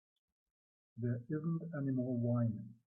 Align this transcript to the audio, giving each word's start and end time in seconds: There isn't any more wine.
There 0.97 1.21
isn't 1.29 1.71
any 1.77 1.91
more 1.91 2.17
wine. 2.17 2.73